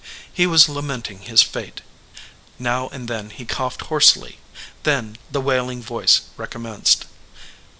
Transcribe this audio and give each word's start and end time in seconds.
He 0.33 0.47
was 0.47 0.67
lamenting 0.67 1.19
his 1.19 1.43
fate. 1.43 1.81
Now 2.57 2.87
and 2.89 3.07
then 3.07 3.29
he 3.29 3.45
coughed 3.45 3.81
hoarsely. 3.81 4.39
Then 4.81 5.19
the 5.31 5.41
wailing 5.41 5.83
voice 5.83 6.21
recommenced. 6.37 7.05